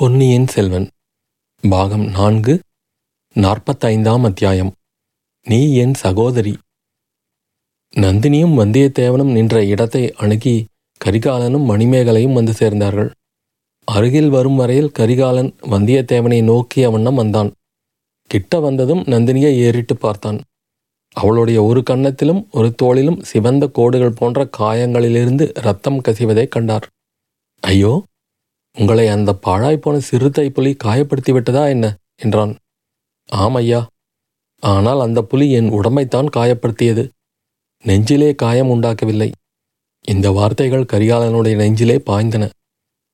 பொன்னியின் 0.00 0.46
செல்வன் 0.46 0.88
பாகம் 1.60 2.04
நான்கு 2.08 2.60
நாற்பத்தைந்தாம் 3.36 4.24
அத்தியாயம். 4.24 4.70
நீ 5.46 5.74
என் 5.74 5.94
சகோதரி. 5.94 6.52
நந்தினியும் 7.94 8.54
வந்தியத்தேவனும் 8.60 9.32
நின்ற 9.32 9.64
இடத்தை 9.64 10.12
அணுகி 10.12 10.66
கரிகாலனும் 11.04 11.64
மணிமேகலையும் 11.70 12.32
வந்து 12.32 12.52
சேர்ந்தார்கள். 12.52 13.10
அருகில் 13.84 14.28
வரும் 14.28 14.56
வரையில் 14.56 14.90
கரிகாலன் 14.90 15.50
வந்தியத்தேவனை 15.62 16.42
நோக்கிய 16.42 16.90
வண்ணம் 16.90 17.14
வந்தான். 17.14 17.50
கிட்ட 18.30 18.60
வந்ததும் 18.60 19.02
நந்தினியை 19.04 19.52
ஏறிட்டு 19.56 19.96
பார்த்தான். 19.96 20.40
அவளுடைய 21.12 21.62
ஒரு 21.62 21.82
கன்னத்திலும் 21.90 22.50
ஒரு 22.50 22.74
தோளிலும் 22.74 23.20
சிவந்த 23.22 23.66
கோடுகள் 23.66 24.12
போன்ற 24.12 24.48
காயங்களிலிருந்து 24.58 25.48
ரத்தம் 25.54 26.00
கசிவதைக் 26.00 26.48
கண்டார். 26.48 26.86
ஐயோ 27.60 28.04
உங்களை 28.78 29.08
அந்த 29.08 29.38
பாழாய்ப்போன 29.46 29.96
சிறுத்தை 29.96 30.50
புலி 30.50 30.76
காயப்படுத்தி 30.84 31.32
விட்டதா 31.32 31.68
என்ன? 31.68 31.96
என்றான். 32.16 32.56
ஆம் 33.26 33.54
ஐயா. 33.54 33.88
ஆனால் 34.62 35.00
அந்த 35.00 35.22
புலி 35.22 35.50
என் 35.50 35.70
உடம்பைத்தான் 35.70 36.28
காயப்படுத்தியது. 36.36 37.08
நெஞ்சிலே 37.84 38.34
காயம் 38.34 38.68
உண்டாக்கவில்லை. 38.68 39.32
இந்த 40.00 40.30
வார்த்தைகள் 40.30 40.90
கரிகாலனுடைய 40.92 41.54
நெஞ்சிலே 41.56 41.96
பாய்ந்தன. 41.96 42.48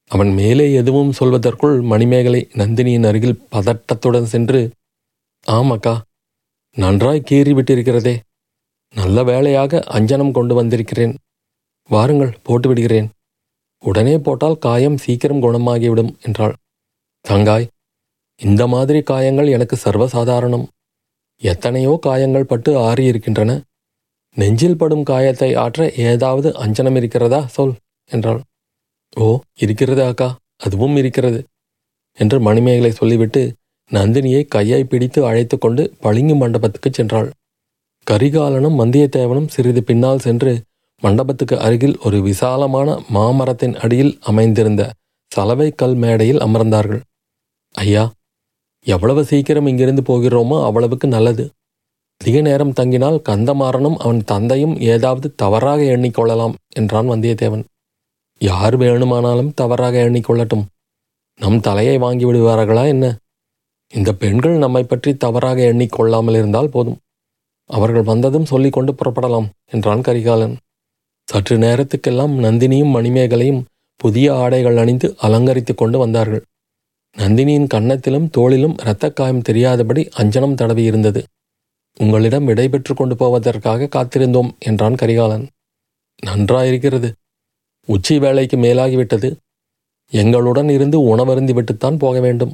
அவன் 0.06 0.32
மேலே 0.32 0.72
எதுவும் 0.72 1.12
சொல்வதற்குள் 1.18 1.82
மணிமேகலை 1.82 2.48
நந்தினியின் 2.54 3.06
அருகில் 3.06 3.40
பதட்டத்துடன் 3.52 4.22
சென்று 4.22 4.70
ஆம் 5.46 5.70
அக்கா. 5.70 5.94
நன்றாய் 6.76 7.26
கீறி 7.30 7.52
விட்டிருக்கிறதே 7.54 8.14
நல்ல 8.94 9.22
வேளையாக 9.22 9.82
அஞ்சனம் 9.90 10.30
கொண்டு 10.30 10.54
வந்திருக்கிறேன். 10.54 11.14
வாருங்கள் 11.90 12.38
போட்டு 12.42 12.68
விடுகிறேன் 12.68 13.08
உடனே 13.84 14.14
போட்டால் 14.18 14.58
காயம் 14.58 14.96
சீக்கிரம் 14.96 15.42
குணமாகிவிடும் 15.42 16.12
என்றாள். 16.22 16.54
தங்காய் 17.24 17.66
இந்த 18.40 18.62
மாதிரி 18.66 19.00
காயங்கள் 19.02 19.48
எனக்கு 19.48 19.76
சர்வசாதாரணம். 19.84 20.66
எத்தனையோ 21.42 21.92
காயங்கள் 22.02 22.50
பட்டு 22.50 22.70
ஆறியிருக்கின்றன. 22.78 23.50
நெஞ்சில் 24.36 24.78
படும் 24.78 25.02
காயத்தை 25.02 25.50
ஆற்ற 25.54 25.90
ஏதாவது 26.04 26.48
அஞ்சனம் 26.64 26.96
இருக்கிறதா 26.96 27.40
சொல் 27.46 27.74
என்றாள். 28.10 28.40
ஓ 29.16 29.26
இருக்கிறது 29.54 30.02
அக்கா 30.02 30.28
அதுவும் 30.56 30.96
இருக்கிறது 30.96 31.40
என்று 32.18 32.40
மணிமேகலை 32.40 32.90
சொல்லிவிட்டு 32.90 33.42
நந்தினியை 33.90 34.42
கையை 34.46 34.82
பிடித்து 34.84 35.20
அழைத்து 35.26 35.56
கொண்டு 35.58 35.82
பளிங்கு 36.00 36.34
மண்டபத்துக்குச் 36.34 36.98
சென்றாள். 36.98 37.28
கரிகாலனும் 38.06 38.78
வந்தியத்தேவனும் 38.80 39.48
சிறிது 39.48 39.82
பின்னால் 39.82 40.18
சென்று 40.18 40.52
மண்டபத்துக்கு 41.04 41.56
அருகில் 41.58 41.96
ஒரு 41.98 42.18
விசாலமான 42.22 42.88
மாமரத்தின் 43.08 43.74
அடியில் 43.74 44.12
அமைந்திருந்த 44.22 44.82
சலவை 45.32 45.68
கல் 45.70 45.96
மேடையில் 46.02 46.40
அமர்ந்தார்கள். 46.40 47.02
ஐயா 47.74 48.04
எவ்வளவு 48.86 49.22
சீக்கிரம் 49.24 49.68
இங்கிருந்து 49.70 50.02
போகிறோமோ 50.02 50.56
அவ்வளவுக்கு 50.64 51.06
நல்லது. 51.06 51.44
அதிக 52.20 52.40
நேரம் 52.40 52.76
தங்கினால் 52.80 53.18
கந்தமாறனும் 53.28 53.96
அவன் 53.96 54.20
தந்தையும் 54.24 54.74
ஏதாவது 54.92 55.26
தவறாக 55.34 55.80
எண்ணிக்கொள்ளலாம் 55.94 56.54
என்றான் 56.74 57.10
வந்தியத்தேவன். 57.12 57.64
யார் 58.40 58.76
வேணுமானாலும் 58.76 59.50
தவறாக 59.54 59.96
எண்ணிக்கொள்ளட்டும். 59.98 60.64
நம் 61.40 61.60
தலையை 61.60 61.96
வாங்கி 61.98 62.24
விடுவார்களா 62.24 62.84
என்ன? 62.86 63.06
இந்த 63.92 64.10
பெண்கள் 64.14 64.56
நம்மை 64.56 64.82
பற்றி 64.84 65.10
தவறாக 65.16 65.58
எண்ணிக்கொள்ளாமல் 65.72 66.36
இருந்தால் 66.36 66.70
போதும். 66.70 67.00
அவர்கள் 67.70 68.08
வந்ததும் 68.10 68.50
சொல்லிக்கொண்டு 68.52 68.92
புறப்படலாம் 68.92 69.48
என்றான் 69.70 70.00
கரிகாலன். 70.00 70.54
சற்று 71.28 71.58
நேரத்துக்கெல்லாம் 71.58 72.34
நந்தினியும் 72.44 72.94
மணிமேகலையும் 72.96 73.62
புதிய 73.96 74.34
ஆடைகள் 74.34 74.76
அணிந்து 74.76 75.14
அலங்கரித்து 75.22 75.74
கொண்டு 75.74 75.98
வந்தார்கள். 75.98 76.42
நந்தினியின் 77.16 77.70
கன்னத்திலும் 77.74 78.28
தோளிலும் 78.30 78.76
இரத்தக்காயம் 78.84 79.40
தெரியாதபடி 79.40 80.08
அஞ்சனம் 80.16 80.54
தடவி 80.54 80.82
இருந்தது 80.82 81.24
உங்களிடம் 81.96 82.48
விடைபெற்று 82.48 82.94
கொண்டு 82.94 83.14
போவதற்காக 83.16 83.88
காத்திருந்தோம் 83.96 84.50
என்றான் 84.58 84.94
கரிகாலன். 84.94 85.46
நன்றாயிருக்கிறது. 86.22 87.08
உச்சி 87.88 88.18
வேலைக்கு 88.18 88.56
மேலாகிவிட்டது. 88.56 89.28
எங்களுடன் 90.12 90.68
இருந்து 90.68 91.16
உணவருந்தி 91.16 91.52
விட்டுத்தான் 91.52 91.98
போக 91.98 92.20
வேண்டும். 92.20 92.52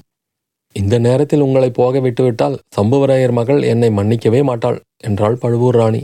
இந்த 0.77 0.99
நேரத்தில் 0.99 1.41
உங்களை 1.41 1.71
போக 1.71 2.01
விட்டுவிட்டால் 2.01 2.59
சம்புவராயர் 2.77 3.33
மகள் 3.33 3.63
என்னை 3.63 3.89
மன்னிக்கவே 3.89 4.43
மாட்டாள் 4.43 4.79
என்றாள் 4.97 5.37
பழுவூர் 5.37 5.75
ராணி. 5.75 6.03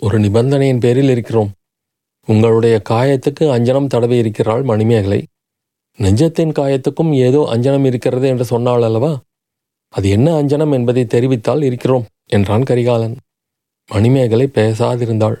ஒரு 0.00 0.18
நிபந்தனையின் 0.18 0.78
பேரில் 0.78 1.08
இருக்கிறோம். 1.08 1.50
உங்களுடைய 2.28 2.82
காயத்துக்கு 2.88 3.44
அஞ்சனம் 3.50 3.86
தடவி 3.86 4.16
இருக்கிறாள் 4.16 4.62
மணிமேகலை. 4.62 5.20
நெஞ்சத்தின் 5.98 6.52
காயத்துக்கும் 6.52 7.12
ஏதோ 7.16 7.48
அஞ்சனம் 7.52 7.84
இருக்கிறது 7.84 8.28
என்று 8.28 8.44
சொன்னாள் 8.44 8.82
அல்லவா? 8.82 9.12
அது 9.88 10.08
என்ன 10.08 10.42
அஞ்சனம் 10.42 10.72
என்பதை 10.72 11.04
தெரிவித்தால் 11.04 11.62
இருக்கிறோம் 11.62 12.06
என்றான் 12.26 12.62
கரிகாலன். 12.62 13.16
மணிமேகலை 13.90 14.46
பேசாதிருந்தாள். 14.54 15.36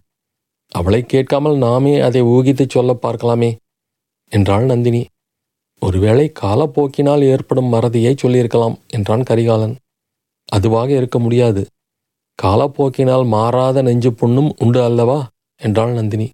அவளை 0.72 1.00
கேட்காமல் 1.02 1.56
நாமே 1.56 2.00
அதை 2.00 2.22
ஊகித்துச் 2.22 2.68
சொல்ல 2.68 2.92
பார்க்கலாமே 3.02 3.50
என்றாள் 4.28 4.64
நந்தினி. 4.64 5.02
ஒருவேளை 5.82 6.32
காலப்போக்கினால் 6.42 7.22
ஏற்படும் 7.22 7.72
மறதியை 7.72 8.16
சொல்லியிருக்கலாம் 8.16 8.76
என்றான் 8.88 9.22
கரிகாலன். 9.22 9.76
அதுவாக 10.48 10.90
இருக்க 10.90 11.18
முடியாது. 11.18 11.62
காலப்போக்கினால் 12.42 13.26
மாறாத 13.26 13.82
நெஞ்சு 13.82 14.10
புண்ணும் 14.12 14.50
உண்டு 14.58 14.84
அல்லவா 14.84 15.18
என்றாள் 15.60 15.92
நந்தினி. 15.92 16.28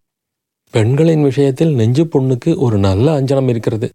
பெண்களின் 0.75 1.23
விஷயத்தில் 1.23 1.73
நெஞ்சு 1.75 2.05
பொண்ணுக்கு 2.05 2.51
ஒரு 2.57 2.79
நல்ல 2.79 3.07
அஞ்சனம் 3.19 3.49
இருக்கிறது. 3.49 3.89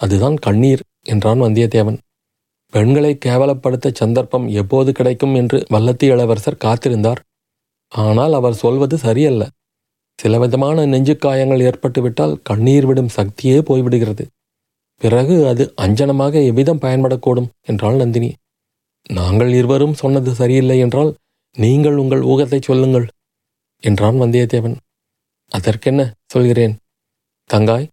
அதுதான் 0.00 0.36
கண்ணீர் 0.36 0.82
என்றான் 1.02 1.40
வந்தியத்தேவன். 1.40 1.98
பெண்களை 2.72 3.12
கேவலப்படுத்த 3.24 3.92
சந்தர்ப்பம் 3.92 4.46
எப்போது 4.48 4.92
கிடைக்கும் 4.92 5.34
என்று 5.34 5.58
வல்லத்தி 5.70 6.06
இளவரசர் 6.06 6.62
காத்திருந்தார். 6.64 7.20
ஆனால் 7.92 8.32
அவர் 8.32 8.52
சொல்வது 8.54 8.98
சரியல்ல. 8.98 9.42
சில 10.18 10.38
விதமான 10.38 10.86
நெஞ்சு 10.86 11.14
காயங்கள் 11.16 11.64
ஏற்பட்டுவிட்டால் 11.68 12.34
கண்ணீர் 12.42 12.86
விடும் 12.86 13.14
சக்தியே 13.16 13.58
போய்விடுகிறது. 13.60 14.24
பிறகு 15.00 15.36
அது 15.46 15.74
அஞ்சனமாக 15.76 16.34
எவ்விதம் 16.50 16.80
பயன்படக்கூடும் 16.80 17.50
என்றாள் 17.66 17.96
நந்தினி. 17.96 18.30
நாங்கள் 19.10 19.52
இருவரும் 19.52 19.94
சொன்னது 19.94 20.30
சரியில்லை 20.34 20.78
என்றால் 20.78 21.10
நீங்கள் 21.56 21.96
உங்கள் 21.96 22.22
ஊகத்தை 22.22 22.60
சொல்லுங்கள் 22.62 23.06
என்றான் 23.82 24.18
வந்தியத்தேவன். 24.22 24.76
அதற்கென்ன 25.52 26.00
சொல்கிறேன்? 26.26 26.74
தங்காய் 27.50 27.86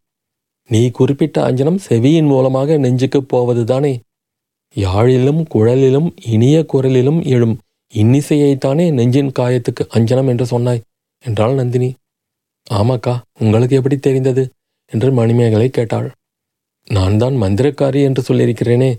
நீ 0.70 0.82
குறிப்பிட்ட 0.90 1.38
அஞ்சனம் 1.52 1.80
செவியின் 1.88 2.26
மூலமாக 2.26 2.78
நெஞ்சுக்கு 2.78 3.20
போவதுதானே? 3.24 3.94
யாழிலும் 4.76 5.42
குழலிலும் 5.54 6.10
இனிய 6.26 6.58
குரலிலும் 6.74 7.20
எழும் 7.26 7.56
இன்னிசையைத்தானே 7.94 8.86
நெஞ்சின் 8.92 9.32
காயத்துக்கு 9.40 9.84
அஞ்சனம் 9.90 10.28
என்று 10.28 10.46
சொன்னாய்? 10.46 10.84
என்றாள் 11.26 11.54
நந்தினி. 11.54 11.90
ஆமாக்கா 12.72 13.14
உங்களுக்கு 13.40 13.76
எப்படி 13.76 13.98
தெரிந்தது? 13.98 14.44
என்று 14.92 15.12
மணிமேகலை 15.12 15.70
கேட்டாள். 15.70 16.10
நான் 16.88 17.18
தான் 17.18 17.36
மந்திரக்காரி 17.42 18.02
என்று 18.04 18.22
சொல்லியிருக்கிறேனே. 18.28 18.92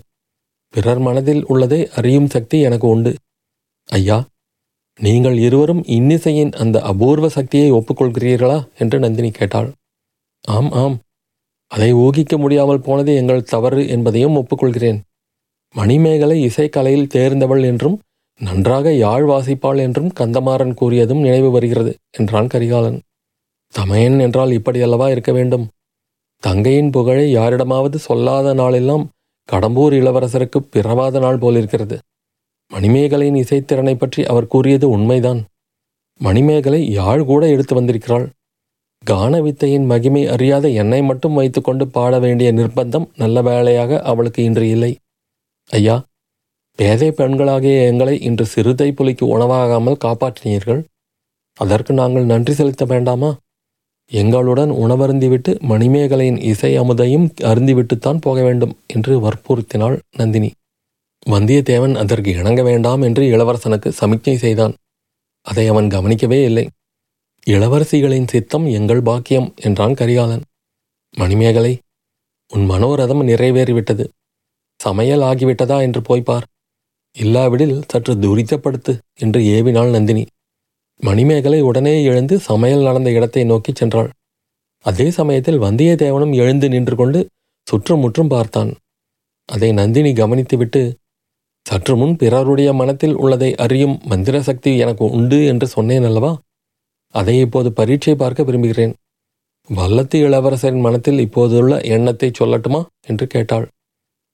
பிறர் 0.73 0.99
மனதில் 0.99 1.41
உள்ளதை 1.45 1.79
அறியும் 1.89 2.29
சக்தி 2.29 2.57
எனக்கு 2.59 2.87
உண்டு. 2.87 3.11
ஐயா 3.89 4.17
நீங்கள் 5.01 5.37
இருவரும் 5.37 5.83
இன்னிசையின் 5.87 6.51
அந்த 6.51 6.81
அபூர்வ 6.81 7.29
சக்தியை 7.29 7.71
ஒப்புக்கொள்கிறீர்களா? 7.71 8.63
என்று 8.77 8.99
நந்தினி 8.99 9.31
கேட்டாள். 9.31 9.69
ஆம் 10.41 10.71
ஆம். 10.71 10.97
அதை 11.67 11.93
ஊகிக்க 11.93 12.37
முடியாமல் 12.37 12.81
போனது 12.81 13.15
எங்கள் 13.15 13.43
தவறு 13.43 13.87
என்பதையும் 13.87 14.35
ஒப்புக்கொள்கிறேன். 14.35 14.99
மணிமேகலை 15.75 16.37
இசைக்கலையில் 16.45 17.11
தேர்ந்தவள் 17.13 17.63
என்றும் 17.65 17.99
நன்றாக 18.41 18.93
யாழ் 18.93 19.25
வாசிப்பாள் 19.29 19.77
என்றும் 19.77 20.11
கந்தமாறன் 20.19 20.75
கூறியதும் 20.81 21.21
நினைவு 21.21 21.51
வருகிறது 21.51 21.95
என்றான் 22.11 22.47
கரிகாலன். 22.47 22.99
தமையன் 23.73 24.19
என்றால் 24.19 24.49
இப்படியல்லவா 24.49 25.09
இருக்க 25.09 25.31
வேண்டும்? 25.31 25.67
தங்கையின் 26.43 26.89
புகழை 26.89 27.31
யாரிடமாவது 27.31 27.99
சொல்லாத 27.99 28.53
நாளெல்லாம் 28.53 29.09
கடம்பூர் 29.49 29.93
இளவரசருக்கு 29.93 30.59
பிறவாத 30.69 31.19
நாள் 31.19 31.37
போலிருக்கிறது. 31.37 31.97
மணிமேகலையின் 32.71 33.39
இசைத்திறனை 33.43 33.95
பற்றி 33.95 34.21
அவர் 34.25 34.51
கூறியது 34.53 34.89
உண்மைதான். 34.89 35.41
மணிமேகலை 36.21 36.81
யாழ் 36.91 37.23
கூட 37.23 37.43
எடுத்து 37.47 37.75
வந்திருக்கிறாள். 37.75 38.27
கான 39.03 39.33
வித்தையின் 39.41 39.85
மகிமை 39.85 40.23
அறியாத 40.27 40.65
என்னை 40.81 40.99
மட்டும் 41.01 41.33
வைத்துக்கொண்டு 41.33 41.85
பாட 41.87 42.19
வேண்டிய 42.19 42.49
நிர்பந்தம் 42.53 43.07
நல்ல 43.15 43.41
வேளையாக 43.41 44.01
அவளுக்கு 44.01 44.41
இன்று 44.43 44.65
இல்லை. 44.69 44.91
ஐயா 45.69 45.95
பேதை 46.79 47.09
பெண்களாகிய 47.11 47.79
எங்களை 47.83 48.15
இன்று 48.21 48.45
சிறுதை 48.53 48.87
புலிக்கு 48.91 49.25
உணவாகாமல் 49.37 50.01
காப்பாற்றினீர்கள். 50.05 50.81
அதற்கு 51.57 51.93
நாங்கள் 51.93 52.25
நன்றி 52.25 52.53
செலுத்த 52.53 52.85
வேண்டாமா? 52.85 53.31
எங்களுடன் 54.11 54.71
உணவருந்திவிட்டு 54.83 55.51
மணிமேகலையின் 55.71 56.39
இசை 56.43 56.71
அமுதையும் 56.79 57.27
அருந்திவிட்டுத்தான் 57.41 58.21
போக 58.21 58.37
வேண்டும் 58.41 58.73
என்று 58.87 59.13
வற்புறுத்தினாள் 59.19 59.97
நந்தினி. 60.17 60.49
வந்தியத்தேவன் 61.29 61.95
அதற்கு 61.95 62.31
இணங்க 62.31 62.63
வேண்டாம் 62.63 63.01
என்று 63.01 63.23
இளவரசனுக்கு 63.23 63.89
சமிக்ஞை 63.89 64.37
செய்தான். 64.37 64.73
அதை 65.41 65.67
அவன் 65.67 65.87
கவனிக்கவே 65.89 66.43
இல்லை. 66.43 66.67
இளவரசிகளின் 67.47 68.27
சித்தம் 68.27 68.65
எங்கள் 68.65 69.01
பாக்கியம் 69.01 69.53
என்றான் 69.55 69.93
கரிகாலன். 69.93 70.41
மணிமேகலை 71.17 71.79
உன் 72.47 72.69
மனோரதம் 72.69 73.23
நிறைவேறிவிட்டது. 73.27 74.07
சமையல் 74.75 75.21
ஆகிவிட்டதா 75.21 75.81
என்று 75.81 76.01
போய் 76.01 76.21
பார். 76.21 76.43
இல்லாவிடில் 77.11 77.81
சற்று 77.87 78.13
துரிதப்படுத்து 78.15 78.97
என்று 79.13 79.41
ஏவினாள் 79.41 79.89
நந்தினி. 79.89 80.25
மணிமேகலை 80.97 81.61
உடனே 81.61 82.03
எழுந்து 82.03 82.39
சமையல் 82.39 82.81
நடந்த 82.81 83.11
இடத்தை 83.11 83.43
நோக்கிச் 83.43 83.83
சென்றாள். 83.83 84.09
அதே 84.79 85.11
சமயத்தில் 85.11 85.59
வந்தியத்தேவனும் 85.59 86.35
எழுந்து 86.35 86.69
நின்று 86.69 86.95
கொண்டு 86.95 87.27
சுற்றுமுற்றும் 87.63 88.27
பார்த்தான். 88.27 88.75
அதை 89.45 89.71
நந்தினி 89.71 90.13
கவனித்துவிட்டு 90.13 90.99
சற்று 91.65 91.95
முன் 91.95 92.15
பிறருடைய 92.15 92.73
மனத்தில் 92.73 93.15
உள்ளதை 93.15 93.55
அறியும் 93.55 93.99
மந்திர 94.05 94.41
சக்தி 94.41 94.77
எனக்கு 94.77 95.03
உண்டு 95.03 95.45
என்று 95.45 95.67
சொன்னேன் 95.67 96.03
அல்லவா? 96.03 96.31
அதை 97.07 97.39
இப்போது 97.39 97.71
பரீட்சை 97.71 98.15
பார்க்க 98.15 98.43
விரும்புகிறேன். 98.43 98.93
வல்லத்து 99.69 100.17
இளவரசரின் 100.27 100.79
மனத்தில் 100.79 101.19
இப்போதுள்ள 101.19 101.81
எண்ணத்தை 101.81 102.31
சொல்லட்டுமா? 102.39 102.85
என்று 103.05 103.27
கேட்டாள். 103.27 103.67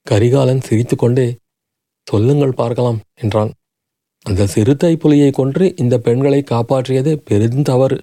கரிகாலன் 0.08 0.66
சிரித்துக்கொண்டே 0.70 1.38
சொல்லுங்கள் 2.04 2.54
பார்க்கலாம் 2.54 3.00
என்றான். 3.14 3.52
அந்த 4.24 4.46
சிறுத்தை 4.46 4.98
புலியை 4.98 5.32
கொன்று 5.32 5.76
இந்த 5.76 6.00
பெண்களை 6.00 6.44
காப்பாற்றியது 6.50 7.12
பெருந்தவறு 7.30 7.98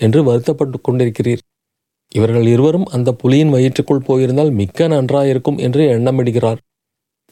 என்று 0.00 0.24
வருத்தப்பட்டு 0.24 0.78
கொண்டிருக்கிறீர். 0.78 1.42
இவர்கள் 2.08 2.46
இருவரும் 2.46 2.84
அந்த 2.84 3.16
புலியின் 3.22 3.48
வயிற்றுக்குள் 3.48 4.06
போயிருந்தால் 4.06 4.50
மிக்க 4.50 4.88
நன்றாயிருக்கும் 4.88 5.58
என்று 5.58 5.82
எண்ணமிடுகிறார். 5.86 6.60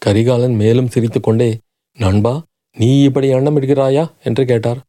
கரிகாலன் 0.03 0.55
மேலும் 0.55 0.89
சிரித்துக்கொண்டே 0.89 1.51
நண்பா 1.99 2.35
நீ 2.77 3.03
இப்படி 3.03 3.29
எண்ணமிடுகிறாயா 3.35 4.05
என்று 4.23 4.45
கேட்டார். 4.45 4.81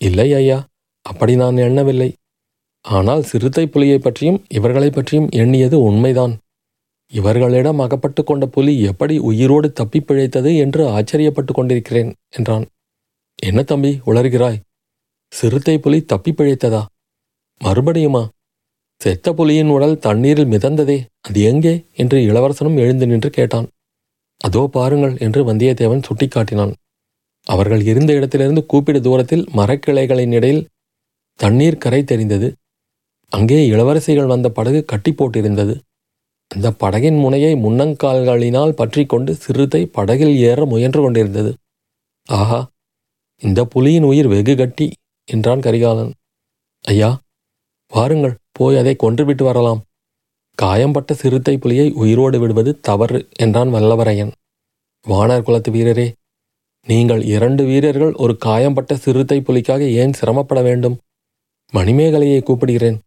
இல்லை 0.00 0.32
ஐயா 0.32 0.58
அப்படி 1.06 1.36
நான் 1.36 1.56
எண்ணவில்லை. 1.56 2.14
ஆனால் 2.84 3.22
சிறுத்தை 3.22 3.66
புலியை 3.66 3.98
பற்றியும் 3.98 4.42
இவர்களை 4.48 4.90
பற்றியும் 4.90 5.28
எண்ணியது 5.32 5.76
உண்மைதான். 5.82 6.34
இவர்களிடம் 7.12 7.78
அகப்பட்டு 7.78 8.24
கொண்ட 8.24 8.46
புலி 8.46 8.80
எப்படி 8.80 9.18
உயிரோடு 9.18 9.72
தப்பி 9.72 10.00
பிழைத்தது 10.00 10.56
என்று 10.56 10.82
ஆச்சரியப்பட்டு 10.88 11.52
கொண்டிருக்கிறேன் 11.52 12.10
என்றான். 12.28 12.64
என்ன 13.42 13.62
தம்பி 13.62 14.00
உளறுகிறாய்? 14.06 14.58
சிறுத்தை 15.32 15.78
புலி 15.78 15.98
தப்பி 16.02 16.32
பிழைத்ததா? 16.32 16.82
மறுபடியுமா? 17.60 18.28
செத்த 19.00 19.32
புலியின் 19.32 19.68
உடல் 19.68 19.98
தண்ணீரில் 19.98 20.50
மிதந்ததே 20.50 20.98
அது 21.20 21.40
எங்கே? 21.42 21.74
என்று 21.94 22.18
இளவரசனும் 22.20 22.76
எழுந்து 22.76 23.06
நின்று 23.06 23.30
கேட்டான். 23.30 23.66
அதோ 24.44 24.62
பாருங்கள் 24.76 25.14
என்று 25.26 25.40
வந்தியத்தேவன் 25.50 26.06
சுட்டிக்காட்டினான். 26.08 26.72
அவர்கள் 27.46 27.82
இருந்த 27.90 28.10
இடத்திலிருந்து 28.18 28.62
கூப்பிடு 28.66 29.00
தூரத்தில் 29.06 29.44
மரக்கிளைகளின் 29.58 30.34
இடையில் 30.38 30.66
தண்ணீர் 31.40 31.82
கரை 31.84 32.00
தெரிந்தது. 32.04 32.48
அங்கே 33.32 33.58
இளவரசிகள் 33.72 34.32
வந்த 34.32 34.48
படகு 34.48 34.80
கட்டி 34.84 35.12
போட்டிருந்தது. 35.12 35.74
அந்த 36.50 36.68
படகின் 36.82 37.18
முனையை 37.24 37.52
முன்னங்கால்களினால் 37.64 38.76
பற்றி 38.80 39.02
கொண்டு 39.04 39.32
சிறுத்தை 39.34 39.82
படகில் 39.96 40.34
ஏற 40.48 40.60
முயன்று 40.72 41.00
கொண்டிருந்தது. 41.04 41.50
ஆஹா 42.28 42.60
இந்த 43.42 43.60
புலியின் 43.72 44.06
உயிர் 44.10 44.28
வெகு 44.34 44.54
கட்டி 44.56 44.86
என்றான் 45.28 45.64
கரிகாலன். 45.66 46.12
ஐயா 46.84 47.10
வாருங்கள் 47.92 48.38
போய் 48.58 48.78
அதை 48.80 48.94
கொன்றுவிட்டு 49.02 49.44
வரலாம். 49.48 49.80
காயம்பட்ட 50.58 51.14
சிறுத்தை 51.14 51.58
புலியை 51.58 51.86
உயிரோடு 51.92 52.38
விடுவது 52.38 52.80
தவறு 52.80 53.28
என்றான் 53.36 53.68
வல்லவரையன். 53.68 54.32
வானர் 55.06 55.42
குலத்து 55.42 55.70
வீரரே 55.70 56.06
நீங்கள் 56.86 57.22
இரண்டு 57.24 57.62
வீரர்கள் 57.64 58.12
ஒரு 58.12 58.34
காயம்பட்ட 58.36 58.94
சிறுத்தை 58.96 59.38
புலிக்காக 59.40 59.82
ஏன் 59.92 60.12
சிரமப்பட 60.12 60.60
வேண்டும்? 60.62 60.96
மணிமேகலையை 61.72 62.40
கூப்பிடுகிறேன். 62.42 62.98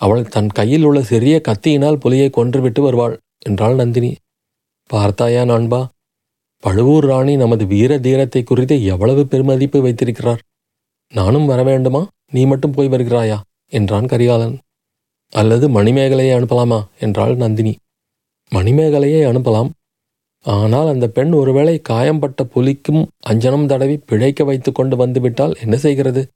அவள் 0.00 0.28
தன் 0.28 0.48
கையில் 0.48 0.84
உள்ள 0.84 1.02
சிறிய 1.02 1.36
கத்தியினால் 1.48 2.02
புலியை 2.04 2.28
கொன்றுவிட்டு 2.30 2.80
வருவாள் 2.80 3.16
என்றாள் 3.38 3.74
நந்தினி. 3.74 4.12
பார்த்தாயா 4.86 5.42
நண்பா 5.44 5.80
பழுவூர் 6.62 7.04
ராணி 7.04 7.34
நமது 7.36 7.64
வீர 7.66 7.98
தீரத்தை 7.98 8.40
குறித்து 8.42 8.76
எவ்வளவு 8.84 9.22
பெருமதிப்பு 9.24 9.78
வைத்திருக்கிறார்? 9.80 10.40
நானும் 11.12 11.46
வர 11.46 11.60
வேண்டுமா? 11.62 12.02
நீ 12.32 12.42
மட்டும் 12.46 12.72
போய் 12.72 12.88
வருகிறாயா? 12.88 13.38
என்றான் 13.72 14.06
கரிகாலன். 14.06 14.56
அல்லது 15.30 15.68
மணிமேகலையை 15.68 16.32
அனுப்பலாமா? 16.34 16.86
என்றாள் 17.00 17.34
நந்தினி. 17.34 17.76
மணிமேகலையை 18.54 19.22
அனுப்பலாம். 19.30 19.70
ஆனால் 20.40 20.88
அந்த 20.88 21.08
பெண் 21.08 21.32
ஒருவேளை 21.32 21.80
காயம்பட்ட 21.80 22.44
புலிக்கும் 22.44 23.06
அஞ்சனம் 23.26 23.66
தடவி 23.66 23.96
பிழைக்க 23.96 24.44
வைத்து 24.44 24.72
கொண்டு 24.72 24.96
வந்துவிட்டால் 24.96 25.54
என்ன 25.62 25.76
செய்கிறது? 25.76 26.28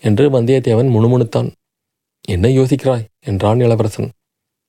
என்று 0.00 0.30
வந்தியத்தேவன் 0.30 0.88
முணுமுணுத்தான். 0.88 1.50
என்ன 2.28 2.48
யோசிக்கிறாய்? 2.48 3.04
என்றான் 3.20 3.60
இளவரசன். 3.60 4.10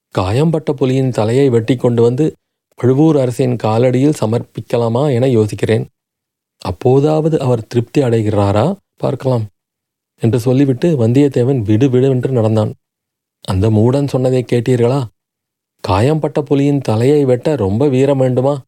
காயம்பட்ட 0.10 0.74
புலியின் 0.74 1.10
தலையை 1.10 1.50
வெட்டி 1.50 1.76
கொண்டு 1.76 2.02
வந்து 2.02 2.34
பழுவூர் 2.76 3.18
அரசின் 3.18 3.56
காலடியில் 3.56 4.20
சமர்ப்பிக்கலாமா 4.20 5.14
என 5.14 5.28
யோசிக்கிறேன். 5.28 5.86
அப்போதாவது 6.58 7.40
அவர் 7.40 7.68
திருப்தி 7.68 8.02
அடைகிறாரா? 8.02 8.76
பார்க்கலாம். 8.96 9.46
என்று 10.20 10.40
சொல்லிவிட்டு 10.40 11.08
வந்தியத்தேவன் 11.08 11.62
விடுவிடுவென்று 11.64 12.30
நடந்தான். 12.30 12.74
அந்த 13.42 13.70
மூடன் 13.70 14.08
சொன்னதை 14.08 14.46
கேட்டீர்களா? 14.52 15.06
காயம்பட்ட 15.84 16.42
புலியின் 16.42 16.82
தலையை 16.82 17.26
வெட்ட 17.26 17.56
ரொம்ப 17.56 17.88
வீரம் 17.88 18.18
வேண்டுமா? 18.18 18.64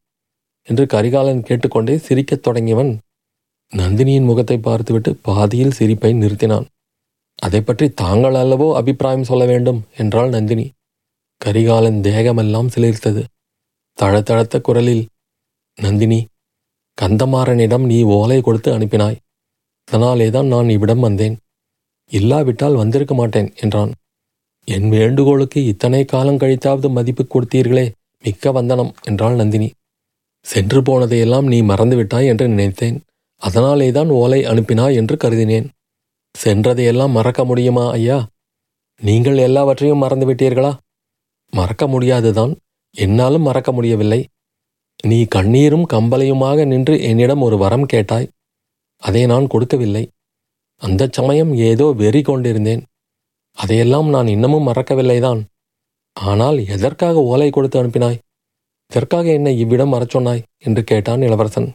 என்று 0.67 0.85
கரிகாலன் 0.85 1.43
கேட்டுக்கொண்டே 1.43 1.97
சிரிக்கத் 1.97 2.45
தொடங்கியவன் 2.47 2.97
நந்தினியின் 3.71 4.25
முகத்தை 4.25 4.57
பார்த்துவிட்டு 4.57 5.11
பாதியில் 5.21 5.71
சிரிப்பை 5.71 6.13
நிறுத்தினான். 6.13 6.65
அதை 7.35 7.61
பற்றி 7.61 7.89
தாங்கள் 7.89 8.33
அல்லவோ 8.33 8.73
அபிப்பிராயம் 8.73 9.23
சொல்ல 9.23 9.45
வேண்டும் 9.45 9.85
என்றாள் 9.97 10.29
நந்தினி. 10.29 10.65
கரிகாலன் 11.37 12.01
தேகமெல்லாம் 12.01 12.69
சிலிர்த்தது. 12.75 13.23
தழத்தழத்த 13.97 14.61
குரலில் 14.61 15.05
நந்தினி 15.75 16.25
கந்தமாறனிடம் 17.01 17.85
நீ 17.85 18.03
ஓலை 18.03 18.41
கொடுத்து 18.41 18.77
அனுப்பினாய். 18.77 19.19
அதனாலேதான் 19.87 20.47
நான் 20.47 20.69
இவ்விடம் 20.69 20.99
வந்தேன். 20.99 21.35
இல்லாவிட்டால் 22.11 22.75
வந்திருக்க 22.75 23.13
மாட்டேன் 23.13 23.53
என்றான். 23.55 23.91
என் 24.67 24.89
வேண்டுகோளுக்கு 24.89 25.59
இத்தனை 25.65 26.05
காலம் 26.05 26.37
கழித்தாவது 26.37 26.89
மதிப்பு 26.89 27.23
கொடுத்தீர்களே 27.27 27.85
மிக்க 28.23 28.51
வந்தனம் 28.51 28.91
என்றாள் 29.03 29.35
நந்தினி. 29.35 29.69
சென்று 30.45 30.79
போனதையெல்லாம் 30.81 31.47
நீ 31.53 31.61
மறந்துவிட்டாய் 31.61 32.29
என்று 32.31 32.47
நினைத்தேன் 32.47 32.97
அதனாலேதான் 33.41 34.09
ஓலை 34.09 34.39
அனுப்பினாய் 34.45 34.95
என்று 34.95 35.15
கருதினேன். 35.15 35.67
சென்றதையெல்லாம் 36.35 37.11
மறக்க 37.11 37.41
முடியுமா 37.45 37.91
ஐயா? 37.91 38.19
நீங்கள் 39.01 39.37
எல்லாவற்றையும் 39.37 40.01
மறந்துவிட்டீர்களா? 40.03 40.71
மறக்க 41.53 41.83
முடியாதுதான் 41.87 42.53
என்னாலும் 42.95 43.41
மறக்க 43.41 43.71
முடியவில்லை. 43.71 44.21
நீ 45.03 45.19
கண்ணீரும் 45.35 45.85
கம்பலையுமாக 45.93 46.65
நின்று 46.65 46.95
என்னிடம் 47.01 47.41
ஒரு 47.41 47.57
வரம் 47.57 47.85
கேட்டாய் 47.85 48.31
அதை 49.03 49.25
நான் 49.25 49.47
கொடுக்கவில்லை. 49.47 50.03
அந்த 50.81 51.09
சமயம் 51.11 51.51
ஏதோ 51.69 51.85
வெறி 52.01 52.21
கொண்டிருந்தேன். 52.21 52.83
அதையெல்லாம் 53.57 54.09
நான் 54.09 54.27
இன்னமும் 54.27 54.67
மறக்கவில்லைதான். 54.67 55.41
ஆனால் 56.13 56.57
எதற்காக 56.67 57.21
ஓலை 57.21 57.49
கொடுத்து 57.49 57.83
அனுப்பினாய்? 57.83 58.19
எதற்காக 58.91 59.31
என்னை 59.31 59.59
இவ்விடம் 59.59 59.93
மறச்சொன்னாய் 59.93 60.43
என்று 60.57 60.83
கேட்டான் 60.83 61.21
இளவரசன். 61.21 61.71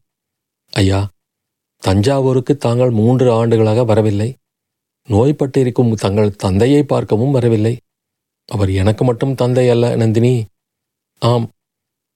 ஐயா 0.73 1.09
தஞ்சாவூருக்கு 1.83 2.57
தாங்கள் 2.57 2.91
மூன்று 2.91 3.33
ஆண்டுகளாக 3.33 3.85
வரவில்லை. 3.85 4.35
நோய்பட்டிருக்கும் 5.09 5.93
தங்கள் 5.95 6.37
தந்தையை 6.37 6.83
பார்க்கவும் 6.83 7.31
வரவில்லை. 7.31 7.79
அவர் 8.49 8.71
எனக்கு 8.71 9.05
மட்டும் 9.05 9.35
தந்தை 9.35 9.69
அல்ல 9.69 9.97
நந்தினி. 9.97 10.47
ஆம் 11.19 11.47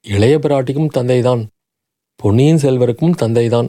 இளைய 0.05 0.39
பிராட்டிக்கும் 0.39 0.95
தந்தைதான். 0.95 1.43
பொன்னியின் 2.17 2.57
செல்வருக்கும் 2.57 3.19
தந்தைதான். 3.23 3.69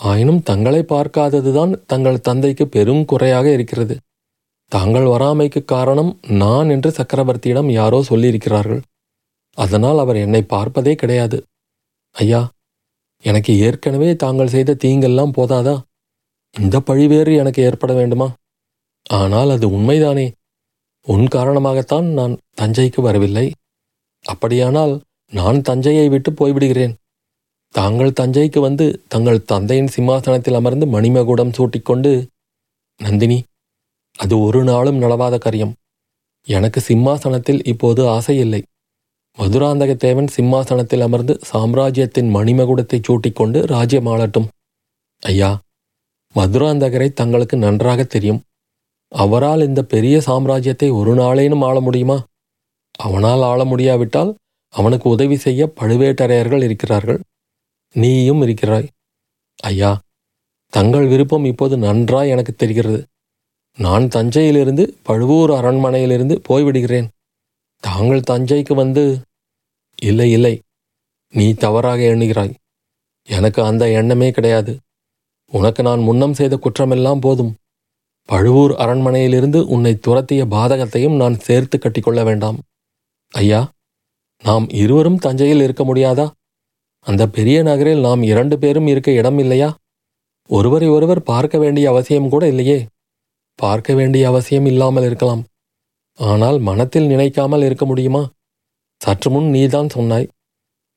ஆயினும் 0.00 0.42
தங்களை 0.42 0.80
பார்க்காததுதான் 0.82 1.72
தங்கள் 1.86 2.20
தந்தைக்கு 2.20 2.68
பெரும் 2.68 3.04
குறையாக 3.04 3.52
இருக்கிறது. 3.52 3.96
தாங்கள் 4.72 5.04
வராமைக்கு 5.04 5.64
காரணம் 5.64 6.10
நான் 6.28 6.68
என்று 6.68 6.90
சக்கரவர்த்தியிடம் 6.90 7.70
யாரோ 7.70 8.04
சொல்லியிருக்கிறார்கள். 8.08 8.82
அதனால் 9.58 9.98
அவர் 9.98 10.16
என்னை 10.16 10.42
பார்ப்பதே 10.42 10.94
கிடையாது. 10.94 11.38
ஐயா 12.16 12.50
எனக்கு 13.24 13.52
ஏற்கனவே 13.58 14.16
தாங்கள் 14.16 14.48
செய்த 14.48 14.76
தீங்கெல்லாம் 14.84 15.34
போதாதா? 15.36 15.74
இந்த 16.54 16.76
பழிவேறு 16.78 17.36
எனக்கு 17.36 17.62
ஏற்பட 17.62 17.92
வேண்டுமா? 17.92 18.28
ஆனால் 19.10 19.50
அது 19.50 19.66
உண்மைதானே. 19.68 20.26
உன் 21.06 21.26
காரணமாகத்தான் 21.26 22.08
நான் 22.12 22.38
தஞ்சைக்கு 22.60 23.00
வரவில்லை. 23.00 23.46
அப்படியானால் 24.24 24.94
நான் 25.32 25.60
தஞ்சையை 25.60 26.08
விட்டு 26.08 26.30
போய்விடுகிறேன். 26.30 26.94
தாங்கள் 27.74 28.18
தஞ்சைக்கு 28.20 28.58
வந்து 28.58 29.02
தங்கள் 29.08 29.44
தந்தையின் 29.44 29.92
சிம்மாசனத்தில் 29.96 30.54
அமர்ந்து 30.54 30.86
மணிமகுடம் 30.86 31.54
சூட்டிக்கொண்டு 31.58 32.10
நந்தினி 33.00 33.38
அது 34.20 34.34
ஒரு 34.40 34.60
நாளும் 34.64 35.00
நடவாத 35.02 35.34
காரியம். 35.38 35.72
எனக்கு 36.48 36.80
சிம்மாசனத்தில் 36.80 37.60
இப்போது 37.64 38.02
ஆசை 38.08 38.36
இல்லை. 38.38 38.60
மதுராந்தக 39.38 39.92
தேவன் 39.96 40.28
சிம்மாசனத்தில் 40.36 41.00
அமர்ந்து 41.00 41.34
சாம்ராஜ்யத்தின் 41.50 42.30
மணிமகுடத்தை 42.34 42.98
சூட்டிக்கொண்டு 43.08 43.58
ராஜ்யம் 43.66 44.06
ஆளட்டும். 44.06 44.48
ஐயா 45.22 45.50
மதுராந்தகரை 46.34 47.08
தங்களுக்கு 47.12 47.56
நன்றாக 47.56 48.00
தெரியும். 48.04 48.40
அவரால் 49.12 49.62
இந்த 49.68 49.80
பெரிய 49.84 50.16
சாம்ராஜ்யத்தை 50.26 50.88
ஒரு 50.92 51.12
நாளேனும் 51.14 51.64
ஆள 51.68 51.76
முடியுமா? 51.80 52.18
அவனால் 52.98 53.42
ஆள 53.42 53.60
முடியாவிட்டால் 53.64 54.30
அவனுக்கு 54.74 55.06
உதவி 55.08 55.36
செய்ய 55.36 55.60
பழுவேட்டரையர்கள் 55.80 56.62
இருக்கிறார்கள். 56.62 57.20
நீயும் 57.94 58.42
இருக்கிறாய். 58.42 58.86
ஐயா 59.62 59.92
தங்கள் 60.72 61.06
விருப்பம் 61.06 61.44
இப்போது 61.44 61.74
நன்றாய் 61.76 62.28
எனக்கு 62.28 62.52
தெரிகிறது. 62.54 63.00
நான் 63.78 64.08
தஞ்சையிலிருந்து 64.08 64.98
பழுவூர் 65.02 65.50
அரண்மனையிலிருந்து 65.50 66.36
போய்விடுகிறேன். 66.48 67.08
தாங்கள் 67.80 68.28
தஞ்சைக்கு 68.30 68.74
வந்து 68.74 69.20
இல்லை 70.02 70.30
இல்லை 70.30 70.60
நீ 71.32 71.54
தவறாக 71.54 72.00
எண்ணுகிறாய். 72.02 72.54
எனக்கு 73.28 73.62
அந்த 73.62 73.90
எண்ணமே 73.90 74.30
கிடையாது. 74.30 74.78
உனக்கு 75.52 75.82
நான் 75.82 76.00
முன்னம் 76.00 76.34
செய்த 76.34 76.54
குற்றமெல்லாம் 76.56 77.20
போதும். 77.20 77.54
பழுவூர் 78.24 78.72
அரண்மனையிலிருந்து 78.72 79.60
உன்னை 79.66 79.98
துரத்திய 80.06 80.42
பாதகத்தையும் 80.46 81.16
நான் 81.16 81.38
சேர்த்து 81.38 81.78
கட்டிக்கொள்ள 81.78 82.24
வேண்டாம். 82.24 82.58
ஐயா 83.30 83.70
நாம் 84.42 84.68
இருவரும் 84.68 85.18
தஞ்சையில் 85.18 85.62
இருக்க 85.62 85.84
முடியாதா? 85.84 86.30
அந்த 87.06 87.28
பெரிய 87.28 87.62
நகரில் 87.62 88.00
நாம் 88.00 88.22
இரண்டு 88.22 88.58
பேரும் 88.58 88.86
இருக்க 88.86 89.10
இடம் 89.10 89.38
இல்லையா? 89.38 89.76
ஒருவரை 90.50 90.88
ஒருவர் 90.88 91.22
பார்க்க 91.22 91.58
வேண்டிய 91.58 91.88
அவசியம் 91.88 92.28
கூட 92.28 92.46
இல்லையே. 92.46 92.86
பார்க்க 93.62 93.94
வேண்டிய 93.94 94.24
அவசியம் 94.28 94.66
இல்லாமல் 94.66 95.04
இருக்கலாம். 95.04 95.42
ஆனால் 96.18 96.58
மனத்தில் 96.58 97.06
நினைக்காமல் 97.06 97.62
இருக்க 97.62 97.84
முடியுமா? 97.86 98.22
சற்று 99.00 99.28
முன் 99.30 99.48
நீதான் 99.50 99.88
சொன்னாய். 99.88 100.30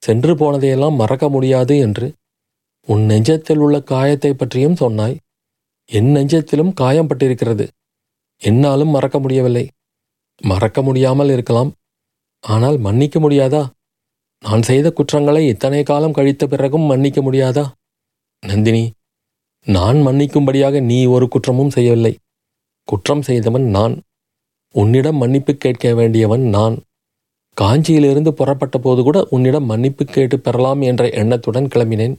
சென்று 0.04 0.34
போனதையெல்லாம் 0.36 0.96
மறக்க 0.96 1.26
முடியாது 1.30 1.74
என்று. 1.78 2.08
உன் 2.88 3.04
நெஞ்சத்தில் 3.10 3.62
உள்ள 3.66 3.76
காயத்தை 3.92 4.32
பற்றியும் 4.34 4.76
சொன்னாய். 4.76 5.16
என் 5.90 6.12
நெஞ்சத்திலும் 6.16 6.74
காயம் 6.74 7.10
பட்டிருக்கிறது. 7.10 7.66
என்னாலும் 8.42 8.94
மறக்க 8.96 9.18
முடியவில்லை. 9.20 9.66
மறக்க 10.42 10.82
முடியாமல் 10.82 11.30
இருக்கலாம். 11.30 11.72
ஆனால் 12.44 12.78
மன்னிக்க 12.78 13.18
முடியாதா? 13.20 13.64
நான் 14.44 14.62
செய்த 14.62 14.88
குற்றங்களை 14.90 15.44
இத்தனை 15.48 15.82
காலம் 15.84 16.16
கழித்த 16.18 16.44
பிறகும் 16.48 16.90
மன்னிக்க 16.92 17.20
முடியாதா? 17.22 17.66
நந்தினி 18.44 18.84
நான் 19.68 20.00
மன்னிக்கும்படியாக 20.08 20.82
நீ 20.82 20.98
ஒரு 21.06 21.26
குற்றமும் 21.28 21.70
செய்யவில்லை. 21.70 22.14
குற்றம் 22.84 23.22
செய்தவன் 23.22 23.64
நான். 23.64 24.02
உன்னிடம் 24.72 25.16
மன்னிப்பு 25.16 25.56
கேட்க 25.56 25.94
வேண்டியவன் 25.94 26.42
நான். 26.42 26.80
காஞ்சியிலிருந்து 27.62 28.30
புறப்பட்ட 28.30 28.78
போது 28.78 29.04
கூட 29.04 29.28
உன்னிடம் 29.30 29.66
மன்னிப்பு 29.66 30.06
கேட்டு 30.06 30.40
பெறலாம் 30.40 30.82
என்ற 30.82 31.10
எண்ணத்துடன் 31.10 31.68
கிளம்பினேன். 31.68 32.16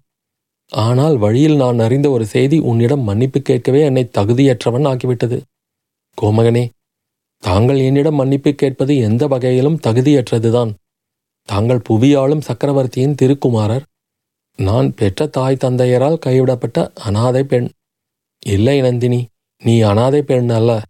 ஆனால் 0.72 1.16
வழியில் 1.16 1.56
நான் 1.56 1.78
அறிந்த 1.78 2.10
ஒரு 2.10 2.26
செய்தி 2.26 2.58
உன்னிடம் 2.58 3.00
மன்னிப்பு 3.00 3.40
கேட்கவே 3.40 3.80
என்னை 3.80 4.10
தகுதியற்றவன் 4.18 4.86
ஆக்கிவிட்டது. 4.90 5.40
கோமகனே 6.22 6.68
தாங்கள் 7.38 7.78
என்னிடம் 7.78 8.14
மன்னிப்பு 8.14 8.54
கேட்பது 8.54 8.96
எந்த 8.96 9.26
வகையிலும் 9.26 9.80
தகுதியற்றதுதான். 9.86 10.74
தாங்கள் 11.48 11.82
புவியாளும் 11.88 12.40
சக்கரவர்த்தியின் 12.40 13.14
திருக்குமாரர். 13.14 13.84
நான் 14.58 14.94
பெற்ற 14.94 15.26
தாய் 15.26 15.56
தந்தையரால் 15.56 16.22
கைவிடப்பட்ட 16.26 16.92
அனாதை 16.94 17.44
பெண். 17.44 17.68
இல்லை 18.46 18.80
நந்தினி 18.80 19.26
நீ 19.64 19.80
அனாதை 19.80 20.22
பெண் 20.22 20.48
அல்ல 20.48 20.82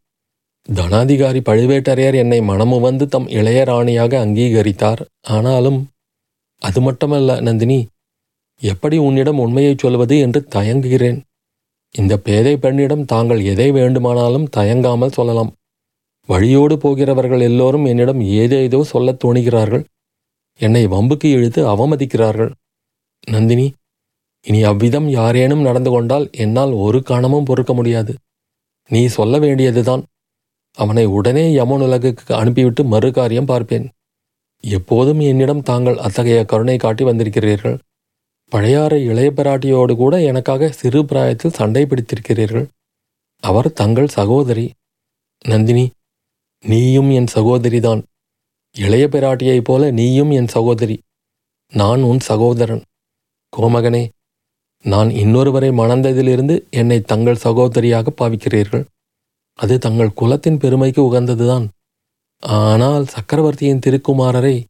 தனாதிகாரி 0.69 1.41
பழுவேட்டரையர் 1.45 2.15
என்னை 2.15 2.41
மனமு 2.41 2.81
வந்து 2.81 3.07
தம் 3.07 3.27
இளையராணியாக 3.29 4.13
அங்கீகரித்தார். 4.19 5.03
ஆனாலும் 5.27 5.79
அது 6.59 6.81
மட்டுமல்ல 6.81 7.41
நந்தினி 7.41 7.79
எப்படி 8.63 8.97
உன்னிடம் 8.99 9.39
உண்மையை 9.39 9.75
சொல்வது 9.79 10.19
என்று 10.19 10.41
தயங்குகிறேன். 10.55 11.19
இந்த 11.95 12.15
பேதை 12.19 12.57
பெண்ணிடம் 12.57 13.05
தாங்கள் 13.05 13.41
எதை 13.45 13.71
வேண்டுமானாலும் 13.71 14.49
தயங்காமல் 14.57 15.13
சொல்லலாம். 15.13 15.53
வழியோடு 16.29 16.79
போகிறவர்கள் 16.79 17.41
எல்லோரும் 17.41 17.85
என்னிடம் 17.85 18.21
ஏதேதோ 18.21 18.83
சொல்லத் 18.85 19.25
தோணுகிறார்கள். 19.25 19.85
என்னை 20.61 20.87
வம்புக்கு 20.87 21.29
இழுத்து 21.31 21.61
அவமதிக்கிறார்கள். 21.69 22.53
நந்தினி 23.27 23.67
இனி 24.47 24.63
அவ்விதம் 24.63 25.09
யாரேனும் 25.09 25.63
நடந்து 25.63 25.91
கொண்டால் 25.91 26.27
என்னால் 26.37 26.71
ஒரு 26.71 27.03
கணமும் 27.03 27.45
பொறுக்க 27.45 27.75
முடியாது. 27.75 28.15
நீ 28.89 29.07
சொல்ல 29.07 29.39
வேண்டியதுதான். 29.39 30.05
அவனை 30.75 31.05
உடனே 31.05 31.55
யமுனுலகுக்கு 31.55 32.33
அனுப்பிவிட்டு 32.33 32.85
மறு 32.85 33.13
காரியம் 33.13 33.45
பார்ப்பேன். 33.45 33.91
எப்போதும் 34.61 35.21
என்னிடம் 35.21 35.63
தாங்கள் 35.63 35.99
அத்தகைய 35.99 36.45
கருணை 36.45 36.77
காட்டி 36.77 37.05
வந்திருக்கிறீர்கள். 37.05 37.79
பழையாறை 38.49 39.05
இளைய 39.05 39.33
பிராட்டியோடு 39.37 39.97
கூட 39.97 40.23
எனக்காக 40.23 40.69
சிறு 40.69 41.05
பிராயத்தில் 41.05 41.53
சண்டை 41.53 41.83
பிடித்திருக்கிறீர்கள். 41.83 42.67
அவர் 43.41 43.73
தங்கள் 43.73 44.09
சகோதரி. 44.09 44.73
நந்தினி 45.49 45.91
நீயும் 46.61 47.11
என் 47.11 47.27
சகோதரிதான். 47.35 48.03
இளைய 48.77 49.07
பிராட்டியைப் 49.07 49.65
போல 49.65 49.91
நீயும் 49.91 50.31
என் 50.31 50.49
சகோதரி. 50.49 51.03
நான் 51.73 52.03
உன் 52.03 52.21
சகோதரன். 52.21 52.83
கோமகனே 53.57 54.09
நான் 54.85 55.09
இன்னொருவரை 55.09 55.73
மணந்ததிலிருந்து 55.73 56.63
என்னை 56.71 57.01
தங்கள் 57.01 57.43
சகோதரியாக 57.45 58.07
பாவிக்கிறீர்கள். 58.17 58.85
அது 59.55 59.79
தங்கள் 59.79 60.13
குலத்தின் 60.13 60.59
பெருமைக்கு 60.59 61.03
உகந்ததுதான். 61.03 61.69
ஆனால் 62.41 63.07
சக்கரவர்த்தியின் 63.07 63.81
திருக்குமாரரை 63.87 64.65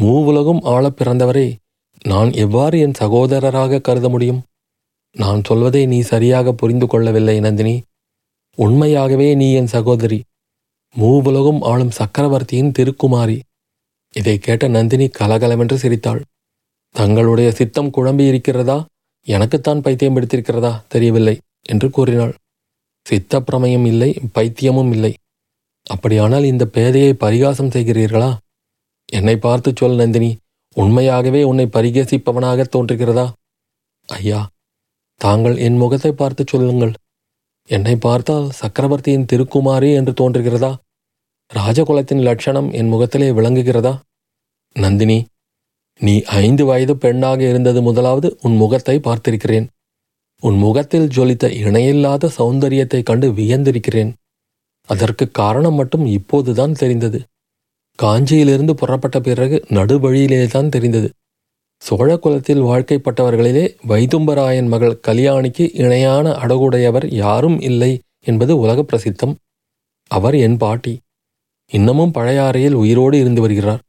மூவுலகும் 0.00 0.58
ஆளப் 0.62 0.96
பிறந்தவரை 0.96 1.56
நான் 2.04 2.32
எவ்வாறு 2.32 2.78
என் 2.78 2.92
சகோதரராக 2.98 3.80
கருத 3.80 4.08
முடியும்? 4.08 4.42
நான் 5.12 5.44
சொல்வதை 5.44 5.86
நீ 5.86 6.00
சரியாக 6.00 6.52
புரிந்து 6.52 6.86
கொள்ளவில்லை 6.86 7.40
நந்தினி. 7.40 7.82
உண்மையாகவே 8.56 9.34
நீ 9.34 9.52
என் 9.52 9.66
சகோதரி 9.66 10.22
மூவுலகும் 11.00 11.58
ஆளும் 11.60 11.90
சக்கரவர்த்தியின் 11.90 12.72
திருக்குமாரி. 12.78 13.40
இதை 14.12 14.38
கேட்ட 14.38 14.68
நந்தினி 14.68 15.08
கலகலவென்று 15.08 15.78
சிரித்தாள். 15.78 16.22
தங்களுடைய 16.90 17.52
சித்தம் 17.52 17.90
குழம்பி 17.90 18.26
இருக்கிறதா 18.26 18.84
எனக்குத்தான் 19.26 19.80
பைத்தியம் 19.80 20.16
பிடித்திருக்கிறதா 20.16 20.72
தெரியவில்லை 20.88 21.34
என்று 21.62 21.90
கூறினாள். 21.90 22.34
சித்த 23.06 23.40
பிரமயம் 23.40 23.86
இல்லை 23.86 24.10
பைத்தியமும் 24.34 24.90
இல்லை. 24.90 25.12
அப்படியானால் 25.86 26.44
இந்த 26.44 26.64
பேதையை 26.74 27.12
பரிகாசம் 27.12 27.70
செய்கிறீர்களா? 27.70 28.30
என்னை 29.08 29.36
பார்த்து 29.36 29.72
சொல் 29.74 29.96
நந்தினி 29.96 30.30
உண்மையாகவே 30.76 31.42
உன்னை 31.42 31.66
பரிகசிப்பவனாக 31.72 32.66
தோன்றுகிறதா? 32.74 33.26
ஐயா 34.08 34.40
தாங்கள் 35.20 35.56
என் 35.56 35.76
முகத்தை 35.76 36.12
பார்த்து 36.12 36.44
சொல்லுங்கள். 36.48 36.92
என்னை 37.68 37.96
பார்த்தால் 37.96 38.46
சக்கரவர்த்தியின் 38.50 39.28
திருக்குமாரி 39.32 39.90
என்று 39.94 40.12
தோன்றுகிறதா? 40.12 40.72
ராஜகுலத்தின் 41.50 42.22
லட்சணம் 42.22 42.70
என் 42.72 42.88
முகத்திலே 42.88 43.28
விளங்குகிறதா? 43.30 43.92
நந்தினி 44.76 45.18
நீ 46.02 46.22
ஐந்து 46.22 46.64
வயது 46.64 46.96
பெண்ணாக 46.96 47.48
இருந்தது 47.48 47.82
முதலாவது 47.82 48.38
உன் 48.42 48.56
முகத்தை 48.56 49.00
பார்த்திருக்கிறேன். 49.00 49.66
உன் 50.40 50.54
முகத்தில் 50.54 51.06
ஜொலித்த 51.06 51.50
இணையில்லாத 51.50 52.30
சௌந்தரியத்தைக் 52.38 53.02
கண்டு 53.02 53.32
வியந்திருக்கிறேன். 53.32 54.12
அதற்கு 54.86 55.30
காரணம் 55.30 55.74
மட்டும் 55.74 56.06
இப்போதுதான் 56.06 56.72
தெரிந்தது. 56.72 57.22
காஞ்சியிலிருந்து 58.02 58.72
புறப்பட்ட 58.72 59.20
பிறகு 59.20 59.64
நடுவழியிலேதான் 59.68 60.68
தெரிந்தது. 60.68 61.10
சோழ 61.82 62.16
குலத்தில் 62.16 62.62
வாழ்க்கைப்பட்டவர்களிலே 62.62 63.76
வைதும்பராயன் 63.88 64.66
மகள் 64.66 65.00
கல்யாணிக்கு 65.06 65.70
இணையான 65.72 66.30
அடகுடையவர் 66.30 67.14
யாரும் 67.14 67.60
இல்லை 67.60 68.00
என்பது 68.24 68.58
உலக 68.58 68.82
பிரசித்தம். 68.82 69.34
அவர் 70.06 70.34
என் 70.34 70.56
பாட்டி. 70.56 71.00
இன்னமும் 71.70 72.12
பழையாறையில் 72.14 72.72
உயிரோடு 72.72 73.18
இருந்து 73.18 73.40
வருகிறார். 73.40 73.80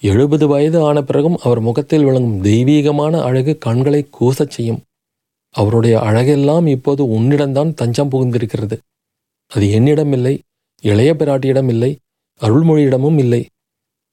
எழுபது 0.00 0.48
வயது 0.48 0.84
ஆன 0.84 1.02
பிறகும் 1.02 1.36
அவர் 1.36 1.60
முகத்தில் 1.60 2.04
விளங்கும் 2.04 2.40
தெய்வீகமான 2.40 3.22
அழகு 3.22 3.58
கண்களை 3.58 4.08
கூசச் 4.20 4.48
செய்யும். 4.48 4.82
அவருடைய 5.50 5.98
அழகெல்லாம் 5.98 6.66
இப்போது 6.66 7.04
உன்னிடம்தான் 7.04 7.74
தஞ்சம் 7.74 8.10
புகுந்திருக்கிறது. 8.10 8.78
அது 9.48 9.70
என்னிடம் 9.70 10.12
இல்லை 10.12 10.40
இளைய 10.80 11.14
பிராட்டியிடம் 11.14 11.68
இல்லை 11.68 11.98
அருள்மொழியிடமும் 12.40 13.18
இல்லை. 13.18 13.46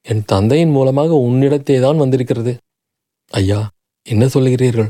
என் 0.02 0.26
தந்தையின் 0.26 0.70
மூலமாக 0.70 1.14
உன்னிடத்தே 1.14 1.82
தான் 1.82 1.98
வந்திருக்கிறது. 1.98 2.58
ஐயா 3.30 3.70
என்ன 4.04 4.26
சொல்கிறீர்கள் 4.26 4.90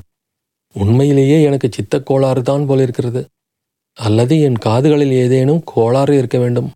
உண்மையிலேயே 0.73 1.43
எனக்கு 1.43 1.69
சித்தக் 1.71 2.05
கோளாறு 2.05 2.41
தான் 2.41 2.65
போலிருக்கிறது. 2.65 3.27
அல்லது 3.93 4.39
என் 4.39 4.57
காதுகளில் 4.57 5.11
ஏதேனும் 5.11 5.61
கோளாறு 5.65 6.17
இருக்க 6.17 6.37
வேண்டும்? 6.37 6.71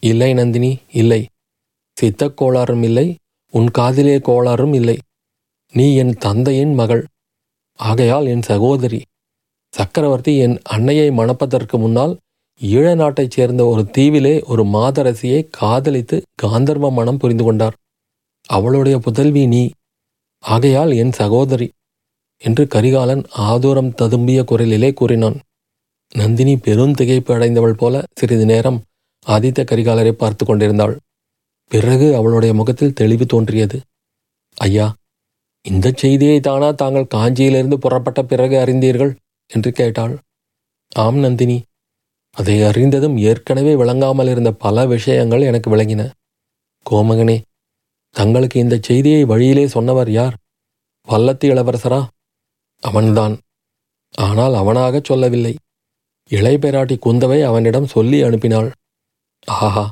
இல்லை 0.00 0.32
நந்தினி 0.32 0.78
இல்லை. 0.92 1.26
சித்தக் 1.94 2.42
கோளாறும் 2.42 2.82
இல்லை 2.82 3.16
உன் 3.52 3.68
காதிலே 3.70 4.16
கோளாறும் 4.18 4.74
இல்லை. 4.74 4.96
நீ 5.74 5.86
என் 5.94 6.14
தந்தையின் 6.18 6.74
மகள். 6.74 7.02
ஆகையால் 7.78 8.26
என் 8.26 8.42
சகோதரி 8.42 9.00
சக்கரவர்த்தி 9.72 10.32
என் 10.38 10.56
அன்னையை 10.62 11.08
மணப்பதற்கு 11.10 11.76
முன்னால் 11.78 12.12
ஈழ 12.60 12.86
நாட்டைச் 12.94 13.30
சேர்ந்த 13.30 13.62
ஒரு 13.66 13.82
தீவிலே 13.96 14.34
ஒரு 14.44 14.62
மாதரசியை 14.64 15.40
காதலித்து 15.50 16.16
காந்தர்வ 16.42 16.90
மனம் 16.92 17.16
புரிந்து 17.16 17.44
கொண்டார். 17.44 17.76
அவளுடைய 18.48 18.96
புதல்வி 18.98 19.46
நீ. 19.46 19.62
ஆகையால் 20.44 20.92
என் 20.92 21.12
சகோதரி 21.12 21.68
என்று 22.42 22.64
கரிகாலன் 22.66 23.24
ஆதூரம் 23.50 23.90
ததும்பிய 24.00 24.40
குரலிலே 24.50 24.90
கூறினான். 24.92 25.38
நந்தினி 26.14 26.54
பெருந்திகைப்பு 26.56 27.32
அடைந்தவள் 27.32 27.78
போல 27.78 28.04
சிறிது 28.14 28.46
நேரம் 28.46 28.78
ஆதித்த 29.26 29.60
கரிகாலரை 29.70 30.12
பார்த்து 30.12 30.44
கொண்டிருந்தாள். 30.44 30.94
பிறகு 31.72 32.06
அவளுடைய 32.16 32.54
முகத்தில் 32.54 32.92
தெளிவு 32.92 33.26
தோன்றியது. 33.26 33.80
ஐயா 34.56 34.86
இந்த 35.64 35.92
செய்தியை 35.96 36.40
தானா 36.40 36.70
தாங்கள் 36.70 37.12
காஞ்சியிலிருந்து 37.14 37.74
புறப்பட்ட 37.74 38.20
பிறகு 38.22 38.58
அறிந்தீர்கள்? 38.58 39.12
என்று 39.50 39.70
கேட்டாள். 39.72 40.14
ஆம் 40.94 41.18
நந்தினி. 41.18 41.58
அதை 42.36 42.62
அறிந்ததும் 42.62 43.16
ஏற்கனவே 43.18 43.76
விளங்காமல் 43.76 44.28
இருந்த 44.28 44.50
பல 44.52 44.86
விஷயங்கள் 44.86 45.40
எனக்கு 45.40 45.76
விளங்கின. 45.76 46.02
கோமகனே 46.86 47.36
தங்களுக்கு 48.16 48.60
இந்த 48.60 48.78
செய்தியை 48.82 49.24
வழியிலே 49.24 49.66
சொன்னவர் 49.66 50.10
யார்? 50.10 50.36
வல்லத்து 51.08 51.46
இளவரசரா? 51.52 52.00
அவன்தான். 52.82 53.34
ஆனால் 54.14 54.52
அவனாகச் 54.52 55.04
சொல்லவில்லை. 55.04 55.54
இளையபெராட்டி 56.30 56.96
குந்தவை 57.06 57.38
அவனிடம் 57.42 57.86
சொல்லி 57.86 58.22
அனுப்பினாள். 58.22 58.70
ஆஹா! 59.46 59.84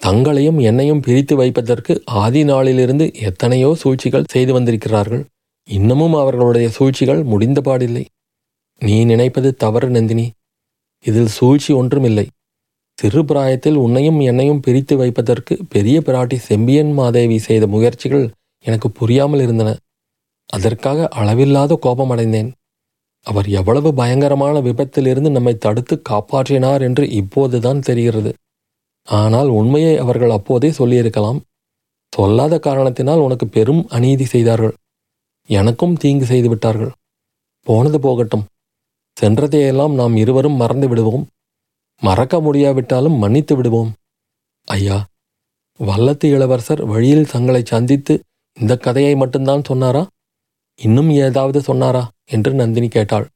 தங்களையும் 0.00 0.58
என்னையும் 0.60 1.00
பிரித்து 1.00 1.34
வைப்பதற்கு 1.36 1.92
ஆதி 2.22 2.42
நாளிலிருந்து 2.44 3.06
எத்தனையோ 3.20 3.70
சூழ்ச்சிகள் 3.74 4.30
செய்து 4.30 4.52
வந்திருக்கிறார்கள். 4.52 5.22
இன்னமும் 5.68 6.14
அவர்களுடைய 6.14 6.68
சூழ்ச்சிகள் 6.68 7.22
முடிந்தபாடில்லை 7.24 8.04
நீ 8.82 8.96
நினைப்பது 9.04 9.54
தவறு 9.54 9.88
நந்தினி. 9.90 10.26
இதில் 11.04 11.32
சூழ்ச்சி 11.38 11.70
ஒன்றுமில்லை. 11.72 12.26
சிறு 12.98 13.20
பிராயத்தில் 13.24 13.76
உன்னையும் 13.76 14.20
என்னையும் 14.20 14.60
பிரித்து 14.60 14.94
வைப்பதற்கு 14.96 15.54
பெரிய 15.68 15.96
பிராட்டி 16.00 16.36
செம்பியன் 16.48 16.92
மாதேவி 16.92 17.38
செய்த 17.38 17.64
முயற்சிகள் 17.66 18.24
எனக்கு 18.64 18.88
புரியாமல் 18.90 19.40
இருந்தன. 19.40 19.70
அதற்காக 20.50 21.08
அளவில்லாத 21.20 21.76
கோபம் 21.76 22.10
அடைந்தேன் 22.10 22.50
அவர் 23.26 23.48
எவ்வளவு 23.50 23.88
பயங்கரமான 23.94 24.56
விபத்திலிருந்து 24.60 25.30
நம்மை 25.30 25.54
தடுத்து 25.58 25.94
காப்பாற்றினார் 26.10 26.82
என்று 26.82 27.04
இப்போதுதான் 27.20 27.80
தெரிகிறது. 27.80 28.30
ஆனால் 29.06 29.48
உண்மையை 29.48 29.98
அவர்கள் 29.98 30.30
அப்போதே 30.30 30.70
சொல்லியிருக்கலாம். 30.70 31.40
சொல்லாத 32.12 32.58
காரணத்தினால் 32.58 33.18
உனக்கு 33.18 33.46
பெரும் 33.48 33.88
அநீதி 33.88 34.24
செய்தார்கள். 34.24 34.74
எனக்கும் 35.48 35.96
தீங்கு 35.96 36.24
செய்து 36.24 36.48
விட்டார்கள். 36.48 36.90
போனது 37.62 38.00
போகட்டும். 38.00 38.44
சென்றதையெல்லாம் 39.20 39.94
நாம் 39.94 40.16
இருவரும் 40.16 40.52
மறந்து 40.52 40.88
விடுவோம். 40.88 41.26
மறக்க 42.02 42.40
முடியாவிட்டாலும் 42.40 43.12
மன்னித்து 43.12 43.56
விடுவோம். 43.56 43.92
ஐயா 44.64 45.06
வல்லத்து 45.80 46.24
இளவரசர் 46.24 46.84
வழியில் 46.84 47.26
தங்களை 47.26 47.62
சந்தித்து 47.64 48.20
இந்த 48.52 48.76
கதையை 48.76 49.14
மட்டும்தான் 49.16 49.64
சொன்னாரா? 49.64 50.06
இன்னும் 50.74 51.10
ஏதாவது 51.10 51.60
சொன்னாரா? 51.60 52.10
என்று 52.24 52.54
நந்தினி 52.54 52.88
கேட்டாள். 52.88 53.26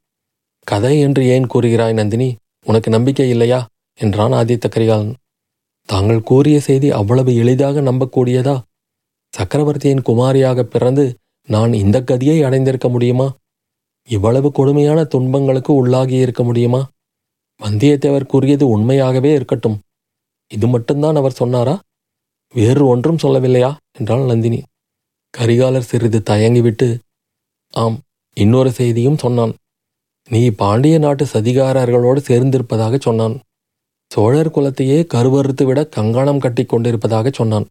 கதை 0.63 0.99
என்று 0.99 1.25
ஏன் 1.25 1.47
கூறுகிறாய் 1.47 1.93
நந்தினி? 1.93 2.35
உனக்கு 2.65 2.89
நம்பிக்கை 2.91 3.29
இல்லையா? 3.29 3.67
என்றான் 3.93 4.31
ஆதித்த 4.31 4.69
கரிகாலன். 4.69 5.15
தாங்கள் 5.85 6.21
கூறிய 6.21 6.59
செய்தி 6.59 6.91
அவ்வளவு 6.91 7.35
எளிதாக 7.35 7.81
நம்பக்கூடியதா? 7.81 8.61
சக்கரவர்த்தியின் 9.33 10.05
குமாரியாக 10.05 10.61
பிறந்து 10.63 11.17
நான் 11.47 11.73
இந்த 11.73 12.01
கதியை 12.01 12.37
அடைந்திருக்க 12.45 12.89
முடியுமா? 12.89 13.33
இவ்வளவு 14.07 14.51
கொடுமையான 14.51 15.03
துன்பங்களுக்கு 15.03 15.71
உள்ளாகி 15.73 16.17
இருக்க 16.19 16.43
முடியுமா? 16.43 16.81
வந்தியத்தேவர் 17.61 18.25
கூறியது 18.25 18.67
உண்மையாகவே 18.67 19.33
இருக்கட்டும். 19.33 19.79
இது 20.47 20.67
மட்டும்தான் 20.67 21.15
அவர் 21.15 21.31
சொன்னாரா? 21.31 21.79
வேறு 22.53 22.87
ஒன்றும் 22.87 23.21
சொல்லவில்லையா? 23.21 23.75
என்றாள் 23.97 24.25
நந்தினி. 24.25 24.61
கரிகாலர் 25.37 25.89
சிறிது 25.91 26.19
தயங்கிவிட்டு 26.25 26.87
ஆம் 27.73 27.99
இன்னொரு 28.37 28.71
செய்தியும் 28.71 29.17
சொன்னான். 29.17 29.53
நீ 30.29 30.49
பாண்டிய 30.49 30.97
நாட்டு 30.97 31.25
சதிகாரர்களோடு 31.25 32.21
சேர்ந்திருப்பதாக 32.27 32.99
சொன்னான். 32.99 33.39
சோழர் 34.11 34.53
குலத்தையே 34.55 34.97
கருவறுத்து 35.13 35.63
விட 35.63 35.79
கங்காணம் 35.95 36.37
கட்டி 36.37 36.63
கொண்டிருப்பதாக 36.65 37.29
சொன்னான். 37.33 37.65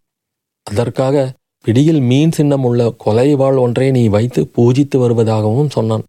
அதற்காக 0.67 1.17
பிடியில் 1.65 2.01
மீன் 2.01 2.33
சின்னம் 2.33 2.65
உள்ள 2.65 2.83
கொலை 3.05 3.35
வாழ் 3.35 3.57
ஒன்றை 3.57 3.91
நீ 3.91 4.09
வைத்து 4.09 4.41
பூஜித்து 4.57 4.97
வருவதாகவும் 4.97 5.71
சொன்னான். 5.71 6.05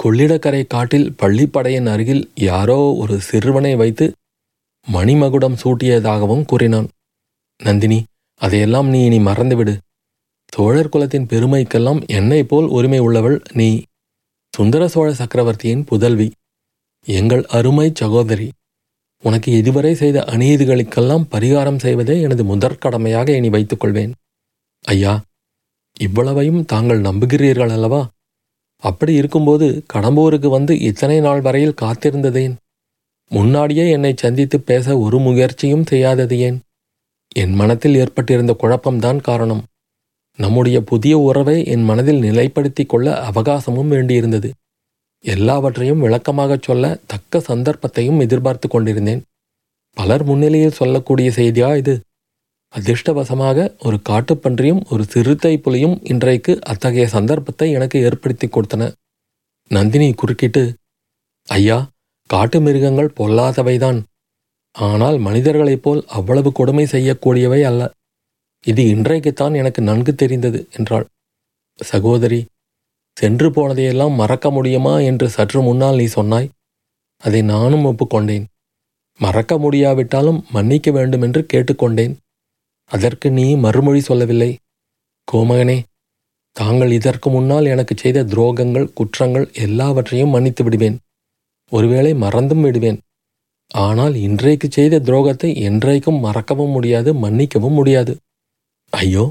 கொள்ளிடக்கரை 0.00 0.62
காட்டில் 0.66 1.08
பள்ளிப்படையின் 1.22 1.88
அருகில் 1.92 2.22
யாரோ 2.34 2.78
ஒரு 2.98 3.20
சிறுவனை 3.20 3.76
வைத்து 3.76 4.06
மணிமகுடம் 4.86 5.56
சூட்டியதாகவும் 5.62 6.44
கூறினான். 6.44 6.88
நந்தினி 7.60 7.98
அதையெல்லாம் 8.40 8.88
நீ 8.88 9.00
இனி 9.04 9.18
மறந்துவிடு. 9.18 9.74
சோழர் 10.52 10.88
குலத்தின் 10.88 11.26
பெருமைக்கெல்லாம் 11.26 12.00
என்னை 12.08 12.40
போல் 12.44 12.68
உரிமை 12.68 12.98
உள்ளவள் 12.98 13.36
நீ. 13.52 13.68
சுந்தர 14.54 14.88
சோழ 14.88 15.12
சக்கரவர்த்தியின் 15.12 15.84
புதல்வி. 15.84 16.28
எங்கள் 17.06 17.44
அருமை 17.58 17.86
சகோதரி. 17.94 18.48
உனக்கு 19.22 19.52
இதுவரை 19.52 19.94
செய்த 19.94 20.24
அநீதிகளுக்கெல்லாம் 20.26 21.24
பரிகாரம் 21.30 21.78
செய்வதே 21.78 22.20
எனது 22.20 22.44
முதற் 22.44 22.78
கடமையாக 22.78 23.36
இனி 23.36 23.48
வைத்துக் 23.48 23.80
கொள்வேன். 23.80 24.12
ஐயா 24.84 25.22
இவ்வளவையும் 25.98 26.64
தாங்கள் 26.64 27.00
நம்புகிறீர்கள் 27.00 27.70
அல்லவா? 27.70 28.10
அப்படி 28.82 29.12
இருக்கும்போது 29.14 29.84
கடம்பூருக்கு 29.92 30.48
வந்து 30.48 30.78
இத்தனை 30.78 31.20
நாள் 31.20 31.40
வரையில் 31.40 31.78
காத்திருந்ததேன்? 31.80 32.54
முன்னாடியே 33.30 33.90
என்னை 33.90 34.12
சந்தித்து 34.16 34.60
பேச 34.60 34.98
ஒரு 34.98 35.18
முயற்சியும் 35.18 35.86
செய்யாதது 35.86 36.38
ஏன்? 36.38 36.58
என் 37.34 37.52
மனத்தில் 37.52 37.94
ஏற்பட்டிருந்த 37.94 38.56
குழப்பம்தான் 38.62 39.20
காரணம். 39.20 39.62
நம்முடைய 40.38 40.80
புதிய 40.80 41.18
உறவை 41.18 41.64
என் 41.64 41.82
மனதில் 41.82 42.22
நிலைப்படுத்திக் 42.22 42.88
கொள்ள 42.88 43.30
அவகாசமும் 43.30 43.92
வேண்டியிருந்தது. 43.94 44.50
எல்லாவற்றையும் 45.24 46.00
விளக்கமாகச் 46.00 46.62
சொல்ல 46.62 47.00
தக்க 47.06 47.40
சந்தர்ப்பத்தையும் 47.40 48.20
எதிர்பார்த்து 48.20 48.68
கொண்டிருந்தேன். 48.68 49.22
பலர் 49.96 50.24
முன்னிலையில் 50.24 50.78
சொல்லக்கூடிய 50.80 51.30
செய்தியா 51.30 51.76
இது? 51.76 51.94
அதிர்ஷ்டவசமாக 52.74 53.58
ஒரு 53.82 53.96
காட்டுப்பன்றியும் 54.08 54.82
ஒரு 54.88 55.04
சிறுத்தை 55.04 55.58
புலியும் 55.58 55.96
இன்றைக்கு 56.02 56.58
அத்தகைய 56.60 57.06
சந்தர்ப்பத்தை 57.08 57.70
எனக்கு 57.70 58.02
ஏற்படுத்தி 58.02 58.46
கொடுத்தன. 58.46 58.92
நந்தினி 59.70 60.12
குறுக்கிட்டு 60.12 60.62
ஐயா 61.48 61.78
காட்டு 62.26 62.60
மிருகங்கள் 62.60 63.14
பொல்லாதவைதான். 63.20 63.98
ஆனால் 64.74 65.18
மனிதர்களைப் 65.18 65.82
போல் 65.82 66.02
அவ்வளவு 66.06 66.52
கொடுமை 66.52 66.84
செய்யக்கூடியவை 66.84 67.62
அல்ல. 67.62 67.82
இது 68.64 68.82
இன்றைக்குத்தான் 68.84 69.54
எனக்கு 69.54 69.82
நன்கு 69.82 70.14
தெரிந்தது 70.14 70.68
என்றாள். 70.70 71.06
சகோதரி 71.78 72.40
சென்று 73.20 73.48
போனதையெல்லாம் 73.56 74.14
மறக்க 74.20 74.46
முடியுமா 74.56 74.94
என்று 75.10 75.26
சற்று 75.36 75.60
முன்னால் 75.66 76.00
நீ 76.00 76.06
சொன்னாய். 76.16 76.48
அதை 77.22 77.40
நானும் 77.52 77.86
ஒப்புக்கொண்டேன். 77.90 78.46
மறக்க 79.20 79.52
முடியாவிட்டாலும் 79.64 80.40
மன்னிக்க 80.56 80.90
வேண்டும் 80.96 81.24
என்று 81.26 81.40
கேட்டுக்கொண்டேன். 81.52 82.14
அதற்கு 82.90 83.28
நீ 83.38 83.46
மறுமொழி 83.64 84.00
சொல்லவில்லை. 84.08 84.50
கோமகனே 85.28 85.78
தாங்கள் 86.56 86.92
இதற்கு 86.98 87.28
முன்னால் 87.34 87.66
எனக்கு 87.72 87.94
செய்த 88.02 88.24
துரோகங்கள் 88.30 88.86
குற்றங்கள் 88.98 89.46
எல்லாவற்றையும் 89.64 90.32
மன்னித்து 90.34 90.62
விடுவேன். 90.64 90.96
ஒருவேளை 91.72 92.12
மறந்தும் 92.24 92.64
விடுவேன். 92.66 92.98
ஆனால் 93.84 94.14
இன்றைக்கு 94.28 94.68
செய்த 94.76 95.02
துரோகத்தை 95.08 95.50
என்றைக்கும் 95.68 96.18
மறக்கவும் 96.24 96.74
முடியாது 96.76 97.10
மன்னிக்கவும் 97.24 97.78
முடியாது. 97.80 98.14
ஐயோ 98.92 99.26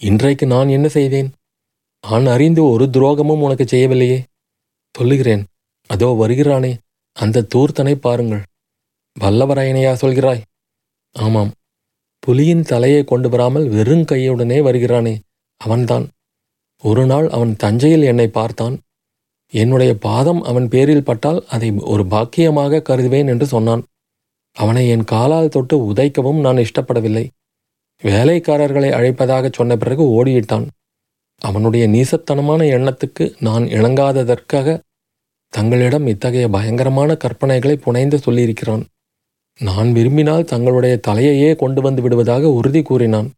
இன்றைக்கு 0.00 0.44
நான் 0.46 0.68
என்ன 0.76 0.86
செய்தேன்? 0.88 1.30
நான் 2.02 2.26
அறிந்து 2.26 2.64
ஒரு 2.64 2.84
துரோகமும் 2.84 3.40
உனக்கு 3.40 3.64
செய்யவில்லையே? 3.64 4.22
சொல்லுகிறேன். 4.98 5.44
அதோ 5.86 6.16
வருகிறானே. 6.20 6.76
அந்த 7.12 7.46
தூர்த்தனை 7.54 7.94
பாருங்கள். 7.94 8.42
வல்லவராயனையா 9.20 9.92
சொல்கிறாய்? 10.00 10.42
ஆமாம். 11.12 11.52
புலியின் 12.26 12.62
தலையை 12.62 13.04
கொண்டு 13.04 13.28
வராமல் 13.28 13.68
வெறும் 13.68 14.04
கையுடனே 14.04 14.58
வருகிறானே. 14.68 15.18
அவன்தான். 15.56 16.08
ஒரு 16.82 17.06
நாள் 17.06 17.28
அவன் 17.28 17.56
தஞ்சையில் 17.56 18.02
என்னை 18.02 18.28
பார்த்தான். 18.28 18.80
என்னுடைய 19.52 19.94
பாதம் 19.94 20.42
அவன் 20.42 20.68
பேரில் 20.68 21.04
பட்டால் 21.04 21.44
அதை 21.48 21.72
ஒரு 21.80 22.02
பாக்கியமாக 22.02 22.82
கருதுவேன் 22.88 23.26
என்று 23.26 23.46
சொன்னான். 23.46 23.84
அவனை 24.52 24.88
என் 24.88 25.04
காலால் 25.04 25.48
தொட்டு 25.48 25.92
உதைக்கவும் 25.92 26.40
நான் 26.40 26.56
இஷ்டப்படவில்லை. 26.56 27.28
வேலைக்காரர்களை 28.02 28.90
அழைப்பதாகச் 28.98 29.52
சொன்ன 29.52 29.76
பிறகு 29.76 30.04
ஓடிவிட்டான். 30.16 30.66
அவனுடைய 31.48 31.84
நீசத்தனமான 31.88 32.60
எண்ணத்துக்கு 32.76 33.24
நான் 33.40 33.64
இணங்காததற்காக 33.78 34.78
தங்களிடம் 35.52 36.06
இத்தகைய 36.12 36.46
பயங்கரமான 36.48 37.10
கற்பனைகளை 37.24 37.76
புனைந்து 37.76 38.16
சொல்லியிருக்கிறான். 38.26 38.84
நான் 39.58 39.90
விரும்பினால் 39.92 40.48
தங்களுடைய 40.52 40.94
தலையையே 41.08 41.50
கொண்டு 41.56 41.80
வந்து 41.80 42.00
விடுவதாக 42.02 42.50
உறுதி 42.58 42.80
கூறினான். 42.82 43.28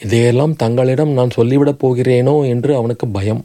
இதையெல்லாம் 0.00 0.54
தங்களிடம் 0.62 1.12
நான் 1.12 1.34
சொல்லிவிடப் 1.36 1.80
போகிறேனோ 1.82 2.36
என்று 2.52 2.70
அவனுக்கு 2.76 3.06
பயம். 3.08 3.42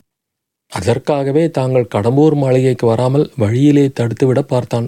அதற்காகவே 0.72 1.44
தாங்கள் 1.50 1.92
கடம்பூர் 1.96 2.36
மாளிகைக்கு 2.36 2.86
வராமல் 2.88 3.26
வழியிலே 3.42 3.86
தடுத்துவிட 4.00 4.40
பார்த்தான். 4.54 4.88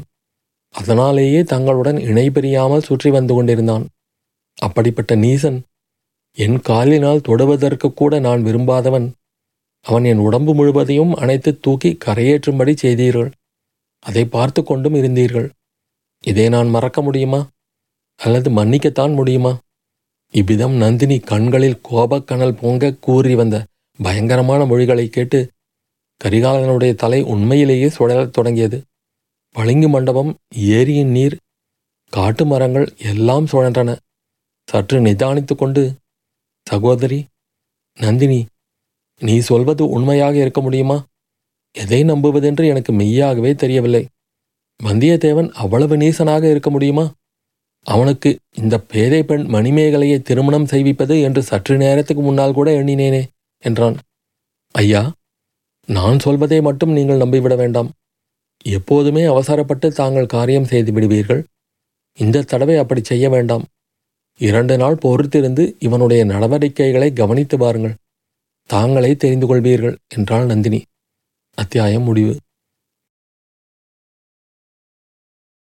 அதனாலேயே 0.76 1.42
தங்களுடன் 1.44 2.00
இணைபெறியாமல் 2.10 2.88
சுற்றி 2.90 3.10
வந்து 3.10 3.34
கொண்டிருந்தான். 3.34 3.86
அப்படிப்பட்ட 4.58 5.12
நீசன் 5.16 5.60
என் 6.32 6.60
காலினால் 6.60 7.22
தொடுவதற்கு 7.22 7.94
கூட 7.94 8.20
நான் 8.20 8.44
விரும்பாதவன். 8.44 9.12
அவன் 9.82 10.04
என் 10.04 10.18
உடம்பு 10.18 10.54
முழுவதையும் 10.54 11.14
அணைத்து 11.14 11.60
தூக்கி 11.60 11.98
கரையேற்றும்படி 12.06 12.76
செய்தீர்கள். 12.76 13.32
அதை 14.00 14.26
பார்த்து 14.26 14.64
கொண்டும் 14.64 14.94
இருந்தீர்கள். 14.94 15.50
இதை 16.22 16.50
நான் 16.50 16.70
மறக்க 16.70 17.02
முடியுமா? 17.02 17.48
அல்லது 18.16 18.50
மன்னிக்கத்தான் 18.50 19.16
முடியுமா? 19.16 19.60
இவ்விதம் 20.32 20.74
நந்தினி 20.74 21.20
கண்களில் 21.20 21.82
கோபக்கனல் 21.92 22.58
பொங்க 22.62 22.94
கூறி 22.94 23.36
வந்த 23.36 23.66
பயங்கரமான 23.98 24.66
மொழிகளை 24.66 25.10
கேட்டு 25.10 25.50
கரிகாலனுடைய 26.24 26.96
தலை 26.96 27.22
உண்மையிலேயே 27.24 27.88
சுழலத் 27.88 28.30
தொடங்கியது. 28.30 28.82
பளிங்கு 29.50 29.90
மண்டபம் 29.90 30.38
ஏரியின் 30.58 31.12
நீர் 31.12 31.38
காட்டு 32.10 32.46
மரங்கள் 32.46 32.94
எல்லாம் 32.98 33.46
சுழன்றன. 33.46 33.98
சற்று 34.68 35.00
நிதானித்து 35.00 35.56
கொண்டு 35.56 35.94
சகோதரி 36.72 37.20
நந்தினி 37.98 38.40
நீ 39.22 39.40
சொல்வது 39.40 39.84
உண்மையாக 39.90 40.36
இருக்க 40.36 40.62
முடியுமா? 40.62 40.98
எதை 41.76 42.00
நம்புவதென்று 42.04 42.64
எனக்கு 42.68 42.92
மெய்யாகவே 42.94 43.52
தெரியவில்லை. 43.56 44.04
வந்தியத்தேவன் 44.80 45.50
அவ்வளவு 45.54 45.96
நீசனாக 45.98 46.44
இருக்க 46.50 46.70
முடியுமா? 46.70 47.06
அவனுக்கு 47.86 48.30
இந்த 48.56 48.76
பேதை 48.92 49.24
பெண் 49.24 49.42
மணிமேகலையை 49.42 50.18
திருமணம் 50.22 50.66
செய்விப்பது 50.66 51.16
என்று 51.22 51.42
சற்று 51.44 51.76
நேரத்துக்கு 51.78 52.24
முன்னால் 52.24 52.54
கூட 52.54 52.70
எண்ணினேனே 52.72 53.22
என்றான். 53.64 53.98
ஐயா 54.76 55.04
நான் 55.90 56.20
சொல்வதை 56.20 56.62
மட்டும் 56.62 56.92
நீங்கள் 56.92 57.22
நம்பிவிட 57.22 57.56
வேண்டாம். 57.56 57.90
எப்போதுமே 58.66 59.24
அவசரப்பட்டு 59.24 59.88
தாங்கள் 59.92 60.34
காரியம் 60.36 60.66
செய்து 60.66 60.92
விடுவீர்கள். 60.92 61.42
இந்த 62.18 62.42
தடவை 62.42 62.76
அப்படி 62.78 63.02
செய்ய 63.04 63.26
வேண்டாம். 63.30 63.64
இரண்டு 64.42 64.78
நாள் 64.78 64.98
பொறுத்திருந்து 65.02 65.74
இவனுடைய 65.80 66.26
நடவடிக்கைகளை 66.26 67.14
கவனித்து 67.14 67.58
பாருங்கள். 67.58 67.96
தாங்களே 68.66 69.16
தெரிந்து 69.16 69.48
கொள்வீர்கள் 69.48 69.96
என்றாள் 70.16 70.46
நந்தினி. 70.46 70.82
அத்தியாயம் 71.56 72.02
முடிவு. 72.02 72.38